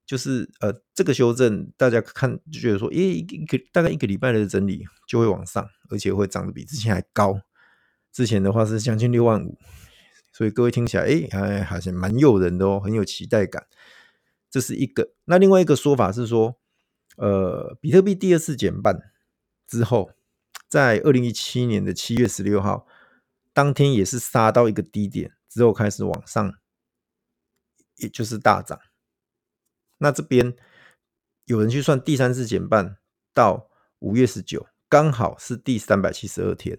[0.05, 7.41] 就是呃，这个修正大家看就觉得说，诶，一个大概一个礼拜的整理就会往上，而且会涨得比之前还高。
[8.13, 9.57] 之前的话是将近六万五，
[10.31, 13.67] 所以各位听起来，诶，还好像蛮诱人的哦，很有期待感。
[14.51, 15.15] 这是一个。
[15.25, 16.59] 那另外一个说法是说，
[17.17, 19.11] 呃，比特币第二次减半
[19.67, 20.11] 之后，
[20.69, 22.87] 在二零一七年的七月十六号。
[23.53, 26.55] 当天也是杀到一个低点之后开始往上，
[27.97, 28.81] 也就是大涨。
[29.99, 30.57] 那这边
[31.45, 32.97] 有人去算第三次减半
[33.33, 36.79] 到五月十九刚好是第三百七十二天。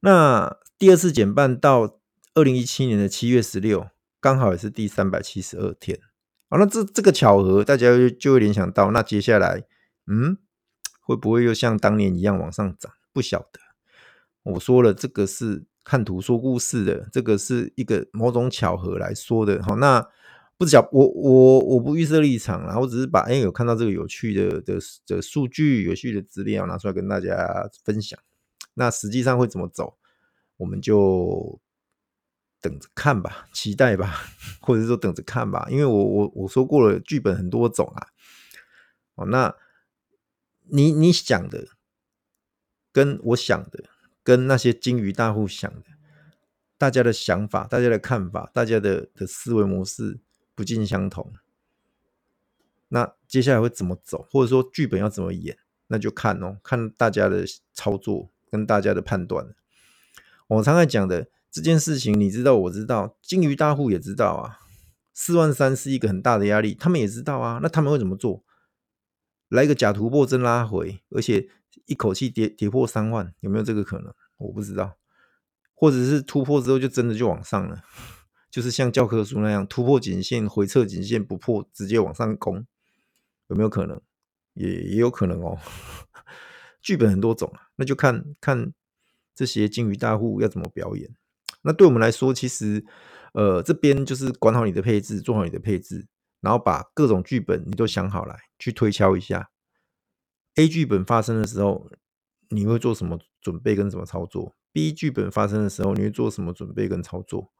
[0.00, 2.00] 那第二次减半到
[2.34, 5.98] 二零一七年的七月十六，刚好也是第三百七十二天。
[6.48, 9.64] 好，那这这个巧合，大家就就会联想到，那接下来，
[10.06, 10.38] 嗯，
[11.00, 12.92] 会不会又像当年一样往上涨？
[13.12, 13.60] 不晓得。
[14.44, 19.62] 我说了，这个是看图说故事的，这个是一个某种巧合来说的。
[19.62, 20.06] 好，那。
[20.60, 28.18] 不是讲我我我不预设立场啦，我只是把哎有看到这个有趣的的的数据、有趣的资料拿出来跟大家分享。
[28.74, 29.96] 那实际上会怎么走，
[30.56, 31.60] 我们就
[32.60, 34.16] 等着看吧，期待吧，
[34.60, 35.68] 或者说等着看吧。
[35.70, 38.08] 因为我我我说过了，剧本很多种啊。
[39.14, 39.54] 哦，那
[40.72, 41.68] 你你想的
[42.92, 43.84] 跟我想的，
[44.28, 45.84] 跟那些鲸鱼大户想的，
[46.76, 50.18] 大家的想法、大家的看法、大家的的思维模式。
[50.54, 51.34] 不尽相同，
[52.88, 59.54] 那接下来会怎么走，或者说剧本要怎么演，那就看哦，看大家的操作跟大家的判断。
[60.48, 64.58] 我常常讲的这件事情，你知道，我知道，鲸鱼大户也知道啊，
[65.14, 68.42] 四万三是一个很大的压力，他们也知道啊，那他们会怎么做？
[69.48, 71.48] 来一个假突破真拉回，而且
[71.86, 74.14] 一口气跌跌破三万，有没有这个可能？
[74.36, 74.96] 我不知道，
[75.74, 77.82] 或者是突破之后就真的就往上了。
[78.50, 82.66] 就是像教科书那样突破颈线，回撤颈线不破，直接往上攻，
[83.48, 84.00] 有没有可能？
[84.54, 85.58] 也也有可能哦。
[86.80, 88.72] 剧本很多种啊，那就看看
[89.34, 91.14] 这些鲸鱼大户要怎么表演。
[91.62, 92.84] 那对我们来说，其实
[93.34, 96.06] 呃这边就是管好你的配置，做好你的配置，
[96.40, 99.50] 然后把各种剧本你都想好来，去推敲一下。
[100.58, 101.88] A 剧本发生的时候，
[102.48, 107.52] 你会做什么准备跟什么操作？B 剧本发生的时候，你会做什么准备跟操作？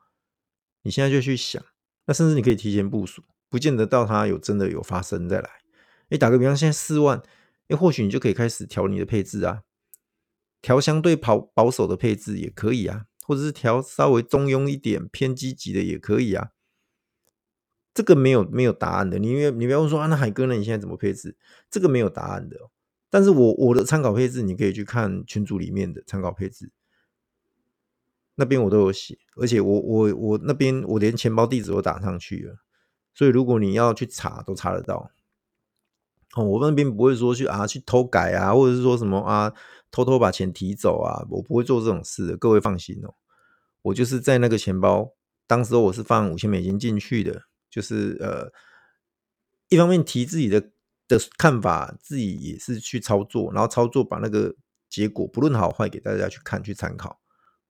[0.82, 1.64] 你现在就去想，
[2.06, 5.48] 那甚至你可以提前部署，不见得到它有真的有发生再来。
[6.08, 7.22] 哎，打个比方，现在四万，
[7.68, 9.62] 哎，或许你就可以开始调你的配置啊，
[10.60, 16.48] 调相对保保守的配置也可以啊，或者是调稍微中庸一点、偏积极的也可以啊。
[17.94, 20.54] 这个没有没有答案的，你因为你不要说啊，那海哥呢？
[20.56, 21.36] 你现在怎么配置？
[21.70, 22.56] 这个没有答案的。
[23.10, 26.70] 但是我我的参考配置，你可以去看群组里面的参考配置。
[28.34, 32.58] 那边我都有写，而且我我我那边我连钱包地址都打上去了，
[33.12, 35.10] 所以如果你要去查，都查得到。
[36.34, 39.52] 哦，我那边不会说去啊去偷改啊，或者是说什么啊
[39.90, 43.14] 偷偷把钱提走啊，我不会做这种事的，各位放心哦。
[43.82, 45.14] 我就是在那个钱包，
[45.46, 48.52] 当时我是放五千美金进去的，就是呃，
[49.68, 50.70] 一方面提自己的
[51.08, 54.54] 的看法，自己也是去操作，然后操作把那个
[54.88, 57.18] 结果不论好坏给大家去看去参考。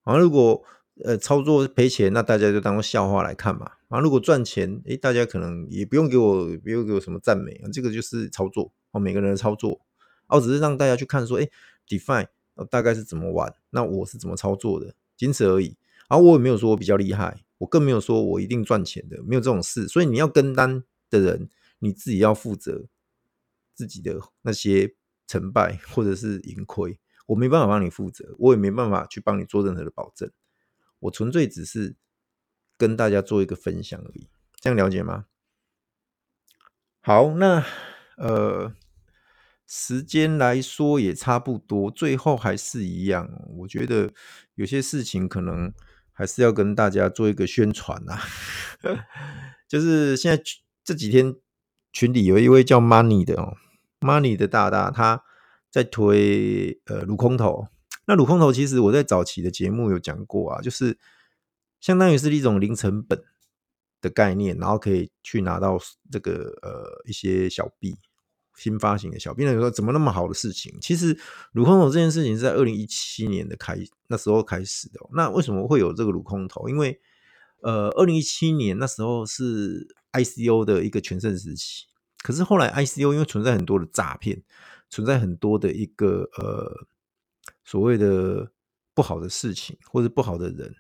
[0.03, 0.63] 啊，如果
[1.05, 3.73] 呃操作赔钱，那大家就当做笑话来看嘛。
[3.89, 7.71] 啊，如果赚钱，诶，大家可能也不用给我，不用给我什么赞美啊。
[7.73, 9.81] 这个就是操作，哦，每个人的操作，
[10.27, 11.51] 哦，只是让大家去看说，诶
[11.87, 12.27] define
[12.69, 15.77] 大概是怎么玩，那我是怎么操作的，仅此而已。
[16.09, 19.87] 然后我也没有说我比较厉害，我更没有说我一定赚钱的，没有这种事。
[19.89, 21.49] 所以你要跟单的人，
[21.79, 22.85] 你自己要负责
[23.79, 24.97] 自己的那些
[25.29, 26.99] 成败或者是盈亏。
[27.27, 30.33] 我没办法帮你负责，我也没办法去帮你做任何的保证，
[30.99, 31.95] 我纯粹只是
[32.77, 34.29] 跟大家做一个分享而已，
[34.61, 35.27] 这样了解吗？
[37.01, 37.65] 好，那
[38.17, 38.75] 呃，
[39.67, 44.13] 时间来说也差不多，最后还是一样，我觉得
[44.55, 45.73] 有些事情可能
[46.13, 48.19] 还是要跟大家做一个宣传啊，
[49.69, 50.43] 就是现在
[50.83, 51.37] 这几天
[51.93, 53.59] 群里有一位叫 Money 的哦
[54.01, 55.25] ，Money 的大大他。
[55.71, 57.69] 在推呃卤空头，
[58.07, 60.99] 那卤空头其实我在早期的节目有讲过啊，就是
[61.79, 63.23] 相当于是一种零成本
[64.01, 65.79] 的概念，然后可以去拿到
[66.11, 67.99] 这个呃一些小币，
[68.57, 69.45] 新发行的小币。
[69.45, 70.75] 那你说怎么那么好的事情？
[70.81, 71.15] 其实
[71.53, 74.99] 卤空头这件事情是在二零一七年的开那时候开始的。
[75.13, 76.67] 那为什么会有这个卤空头？
[76.71, 76.99] 因为
[77.61, 81.85] 呃二零一七年那时候是 ICO 的一个全盛时期，
[82.23, 84.43] 可是后来 ICO 因为存在很多的诈骗。
[84.91, 86.87] 存在很多的一个呃
[87.63, 88.51] 所谓的
[88.95, 90.75] 不好的事情，或者不好的人，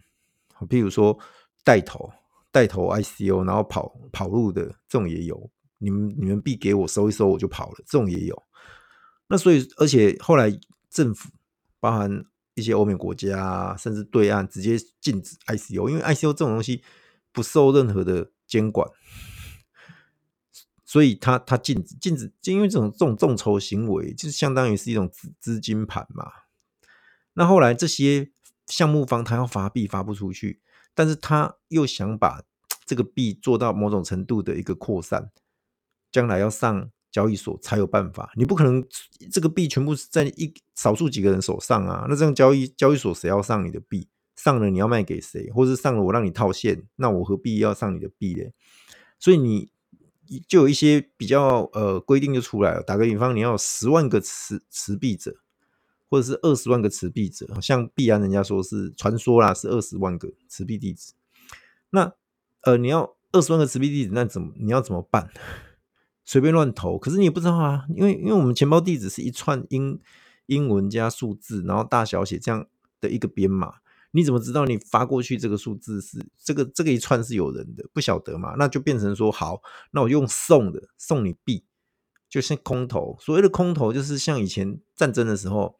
[0.60, 1.18] 譬如说
[1.62, 2.10] 带头
[2.50, 5.50] 带头 ICO，然后跑跑路的这种也有。
[5.76, 8.42] 你们你们币给我收一收我就跑了，这种也有。
[9.26, 10.58] 那所以而且后来
[10.88, 11.28] 政府
[11.78, 12.24] 包含
[12.54, 16.82] 一些欧美国家，甚至对岸直接禁止 ICO，因为 ICO 这种东西
[17.30, 18.88] 不受任何的监管。
[20.88, 26.24] 所以他他禁止禁止，就因为这种这种众筹行为，就是相当于是一种资资金盘嘛。
[27.34, 28.30] 那后来这些
[28.66, 30.62] 项目方他要发币发不出去，
[30.94, 32.42] 但是他又想把
[32.86, 35.30] 这个币做到某种程度的一个扩散，
[36.10, 38.32] 将来要上交易所才有办法。
[38.34, 38.82] 你不可能
[39.30, 42.06] 这个币全部在一少数几个人手上啊。
[42.08, 44.08] 那这样交易交易所谁要上你的币？
[44.36, 45.50] 上了你要卖给谁？
[45.50, 48.54] 或是上了我让你套现，那我何必要上你的币嘞？
[49.18, 49.70] 所以你
[50.46, 52.82] 就有一些比较呃规定就出来了。
[52.82, 55.36] 打个比方，你要十万个持持币者，
[56.08, 61.14] 或者是二十万个持币者，像币安人家说是传说啦，是二十万个持币地址。
[61.90, 62.12] 那
[62.62, 65.30] 呃，你要二十万个持币地址，那怎么你要怎么办？
[66.24, 69.98] 随便乱投，可是你也不知道啊，因为因为我们钱包地址是一串英
[70.46, 72.66] 英文加数字，然后大小写这样
[73.00, 73.76] 的一个编码。
[74.12, 77.86] 你怎么知道你发过去这个数字是这个这个一串是有人的？
[77.92, 78.54] 不晓得嘛？
[78.58, 81.64] 那就变成说好，那我用送的送你币，
[82.28, 83.16] 就是空投。
[83.20, 85.78] 所谓的空投，就是像以前战争的时候，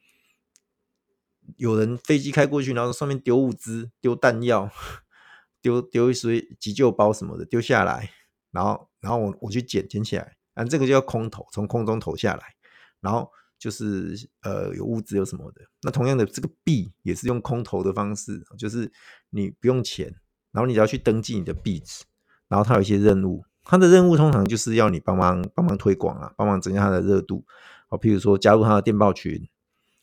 [1.56, 4.70] 有人飞机开过去，然后上面丢物资、丢弹药、
[5.62, 8.10] 丢丢一些急救包什么的丢下来，
[8.50, 12.54] 然后然后我我去捡捡起来，啊，这个就叫空投，从空中投下来，
[13.00, 13.30] 然后。
[13.58, 18.90] 就是呃有物资有什么的，那同样的这个币也是用空投的方式，就是
[19.30, 20.06] 你不用钱，
[20.52, 22.04] 然后你只要去登记你的币值，
[22.46, 27.44] 然后它有一些任务，它的任务通常就是要你帮忙帮忙推广啊，帮忙增加它的热度，
[27.88, 29.48] 好，譬如说加入他的电报群，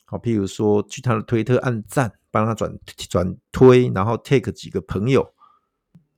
[0.04, 2.78] 好，譬如说去他的推特按赞，帮他转
[3.10, 5.34] 转推，然后 take 几个朋友，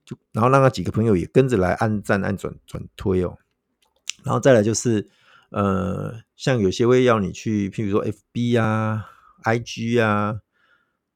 [0.04, 3.38] 就然后让他几个朋友也跟着来按赞按转转推哦，
[4.24, 5.08] 然后再来就是。
[5.50, 9.06] 呃，像有些会要你去，譬如说 FB 啊、
[9.43, 10.41] IG 啊，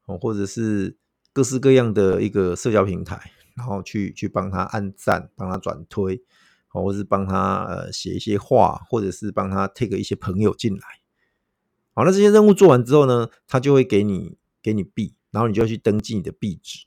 [0.05, 0.97] 哦，或者是
[1.33, 6.23] 各式各样的一个社交平台，然后去去帮他按赞、帮他转推，
[6.69, 10.81] 或者是帮他呃写一些话，或者是帮他 take 一些朋友进来。
[11.93, 16.85] 好，那这些任务做完之后呢，他就会给你给你币，然后你就要去登记你的币址，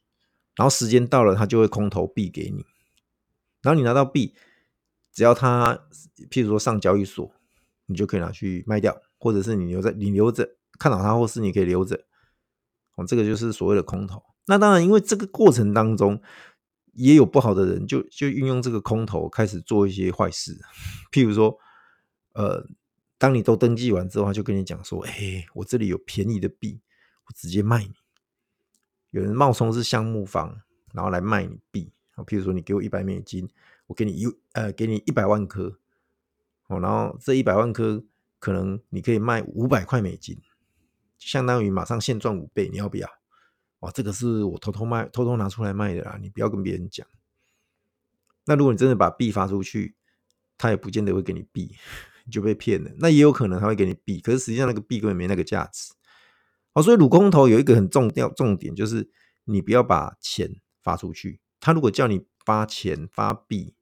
[0.56, 2.64] 然后时间到了，他就会空投币给你，
[3.60, 4.34] 然后你拿到币。
[5.14, 5.78] 只要他，
[6.28, 7.32] 譬如说上交易所，
[7.86, 12.04] 你就可以拿去卖掉，或者是你留在，你留着看好它，或是你可以留着。
[12.96, 14.22] 哦，这个就是所谓的空投。
[14.46, 16.20] 那当然，因为这个过程当中
[16.92, 20.60] 也有不好的人就，就就运用这个空投开始做一些坏事。
[21.12, 21.56] 譬如说，
[22.32, 22.66] 呃，
[23.16, 26.80] 当你都登记完之后，他就跟你讲说：“哎，我这里有便宜的币，
[27.26, 27.92] 我直接卖你。”
[29.10, 30.60] 有人冒充是项目方，
[30.92, 31.92] 然后来卖你币。
[32.26, 33.48] 譬如说，你给我一百美金。
[33.86, 35.78] 我给你一呃，给你一百万颗，
[36.68, 38.02] 哦，然后这一百万颗
[38.38, 40.40] 可能你可以卖五百块美金，
[41.18, 43.08] 相当于马上现赚五倍，你要不要？
[43.80, 47.06] 哇，这个是我偷偷卖、偷偷拿出来卖的啦，你不要跟别人讲。
[48.46, 49.94] 那如果你真的把币发出去，
[50.56, 51.76] 他也不见得会给你币，
[52.24, 52.90] 你就被骗了。
[52.96, 55.92] 那也有可能他会给你币，可是实际上那个币根本没那个价值。
[56.72, 59.10] 哦，所以撸空投有一个很重要重点，就是
[59.44, 61.40] 你不要把钱发出去。
[61.60, 62.26] 他如果叫你。
[62.44, 63.74] 发钱发币，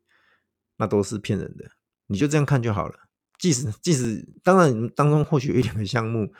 [0.77, 1.71] 那都是骗人的。
[2.07, 3.09] 你就这样看就好了。
[3.39, 6.33] 即使即使当然当中或许有一两个项目，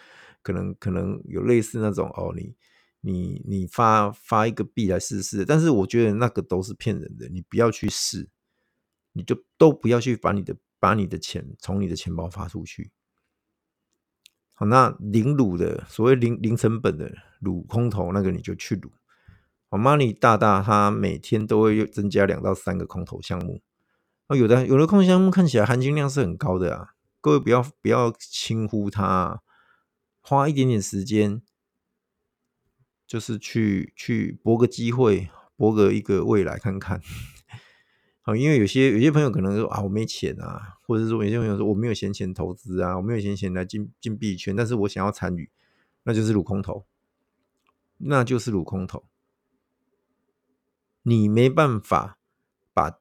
[0.43, 2.55] 可能可能有类似那种哦，你
[3.01, 5.45] 你你发发一个币来试试。
[5.45, 8.29] 但是我觉得那个都是骗人的，你不要去试，
[9.13, 12.93] 你就都不要去把你的把你的钱从你的钱包发出去。
[14.55, 18.93] 好，那零撸的所谓零零成本的撸空投，那个你就去撸。
[19.79, 23.63] Money 大大，他每天都会增加两到三个空投项目。
[24.29, 29.43] 哦，有的有的空投项目看起来含金量是很高的啊，各位不要不要轻忽它，
[30.21, 31.43] 花一点点时间，
[33.07, 37.01] 就是去去搏个机会，搏个一个未来看看。
[38.21, 45.51] 好，因为有些有些朋友可能说啊，我没钱啊，或者说有些朋友说我没有闲钱投资啊，我没有闲钱来进进币圈，但是我想要参与，
[46.05, 46.87] 那就是撸空投，
[47.99, 49.05] 那就是撸空投。
[51.03, 52.19] 你没办法
[52.73, 52.99] 把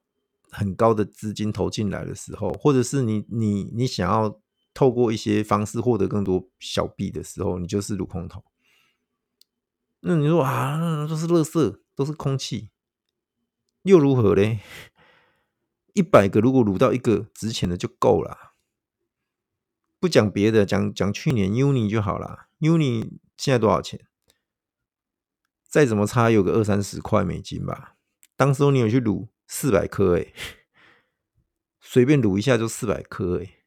[0.50, 4.40] 很高的资金投进来的时候，或者是你你你想要
[4.74, 8.44] 透过一些方式获得更多小币的时候，你就是撸空投。
[10.00, 12.70] 那你说啊，都是垃圾，都是空气，
[13.82, 14.60] 又如何嘞？
[15.94, 18.54] 一百个如果撸到一个值钱的就够了。
[20.00, 22.48] 不讲别的，讲讲去年 Uni 就好了。
[22.58, 24.04] Uni 现在多少钱？
[25.72, 27.96] 再怎么差，有个二三十块美金吧。
[28.36, 30.34] 当时候你有去撸四百颗诶，
[31.80, 33.64] 随便撸一下就四百颗诶，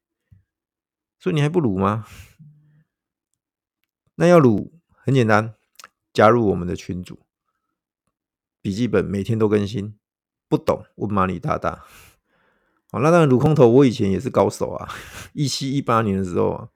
[1.17, 2.05] 所以你还不撸吗？
[4.17, 5.55] 那要撸很简单，
[6.13, 7.25] 加入我们的群组，
[8.61, 9.97] 笔记本每天都更新。
[10.47, 11.85] 不懂问马里大大。
[12.91, 14.93] 好，那当然撸空投，我以前也是高手啊。
[15.33, 16.69] 一七一八年的时候啊。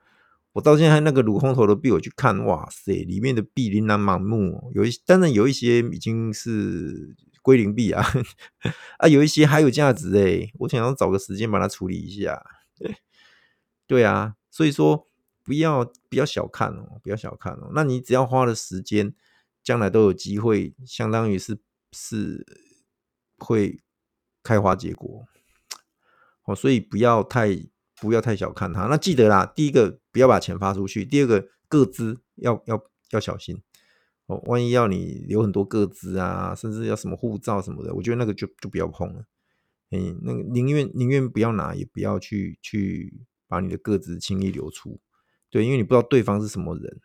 [0.53, 8.03] 我到现在那个鲁空投的币，我去看，哇塞，里面的币琳琅满目，有一当然有一些已经是归零币啊，
[8.97, 12.43] 啊，有一些还有价值诶，我想要找个时间把它处理一下。
[13.85, 15.07] 对啊，所以说
[15.43, 17.71] 不要不要小看哦，不要小看哦。
[17.73, 19.13] 那你只要花了时间，
[19.63, 21.59] 将来都有机会，相当于是
[21.91, 22.45] 是
[23.37, 23.81] 会
[24.43, 25.25] 开花结果
[26.45, 26.55] 哦。
[26.55, 27.49] 所以不要太
[27.95, 28.87] 不要太小看它。
[28.87, 33.61] 那记得啦，第一个不要把钱发出去，第二个个资要要要小心
[34.27, 34.41] 哦。
[34.45, 39.25] 万一要你留很多个资啊，甚至要什么护照什么的，我觉得那个就就不要碰了。
[39.91, 44.99] 嗯，那个宁愿宁愿不要拿，也不要去去把你的个资轻易流出，
[45.49, 47.01] 对，因为你不知道对方是什么人，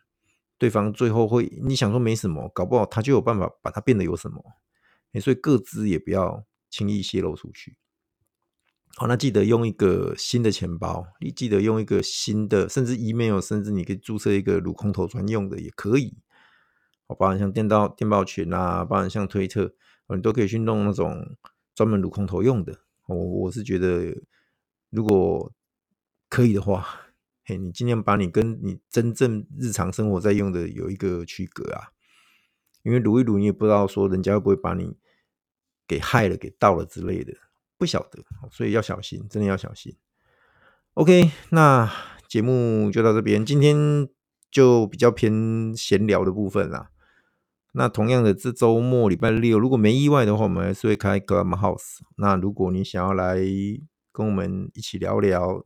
[0.57, 4.43] 对方最后会你想说没什么，搞不好他就有办法把它变得有什么，
[5.19, 7.75] 所以个资也不要轻易泄露出去。
[8.97, 16.17] 好，那记得用一个新的钱包，你记得用一个新的，甚至 email，甚至你可以注册一个卢空头专用的也可以。
[17.07, 19.73] 好，包含像电报电报群啊，包含像推特，
[20.15, 21.37] 你都可以去弄那种。
[21.75, 22.73] 专门撸空投用的，
[23.05, 24.15] 我我是觉得，
[24.91, 25.51] 如果
[26.29, 26.87] 可以的话，
[27.43, 31.89] 嘿，你尽量把你跟你真正日常生活在用的有一个区隔啊，
[32.83, 34.95] 因为撸一撸，你也不知道说人家会不会把你
[35.85, 37.33] 给害了、给盗了之类的，
[37.77, 39.95] 不晓得，所以要小心，真的要小心。
[40.93, 41.91] OK，那
[42.27, 44.07] 节目就到这边，今天
[44.49, 46.89] 就比较偏闲聊的部分啦。
[47.73, 51.99] 那同样的，这周末礼拜六，如果没意外的话，我们还是会开 Clubhouse。
[52.15, 53.37] 那如果你想要来
[54.13, 55.65] 跟我们一起聊聊，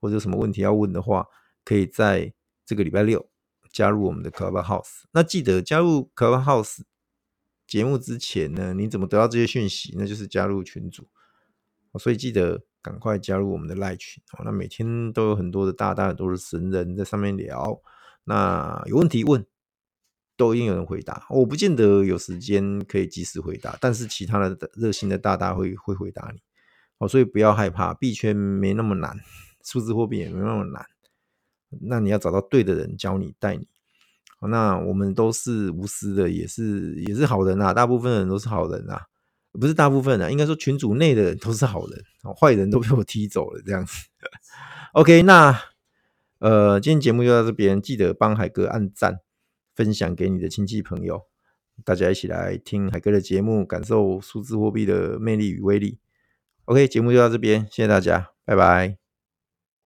[0.00, 1.26] 或者有什么问题要问的话，
[1.64, 2.34] 可以在
[2.66, 3.30] 这个礼拜六
[3.70, 5.04] 加入我们的 Clubhouse。
[5.12, 6.80] 那记得加入 Clubhouse
[7.68, 9.94] 节目之前呢，你怎么得到这些讯息？
[9.96, 11.06] 那就是加入群组。
[11.98, 14.22] 所以记得赶快加入我们的赖群。
[14.44, 17.80] 那每天都有很多的大大都是神人在上面聊。
[18.24, 19.44] 那有问题问。
[20.36, 26.40] 都一定有人回答，我不见得有时间可以及时回答，但是其他的热心的大大会会回答你，
[26.98, 29.16] 哦，所以不要害怕，币圈没那么难，
[29.62, 30.84] 数字货币也没那么难，
[31.82, 33.68] 那你要找到对的人教你带你，
[34.50, 39.06] 那我们都是无私的，也是也是好人啊，大部分人都是好人啊，
[39.60, 42.04] 不是大部分人啊，应该说群组内的人都是好人，
[42.40, 43.94] 坏人都被我踢走了这样子。
[44.92, 45.58] OK，那
[46.38, 49.20] 呃，今天节目就到这边，记得帮海哥按赞。
[49.74, 51.22] 分享给你的亲戚朋友，
[51.84, 55.98] 大家一起来听海哥的节目，感受数字货币的魅力与威力。
[56.66, 59.03] OK，节目就到这边，谢谢大家，拜拜。